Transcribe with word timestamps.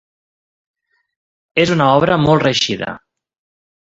És 1.63 1.73
una 1.75 1.89
obra 1.97 2.17
molt 2.23 2.45
reeixida. 2.47 2.89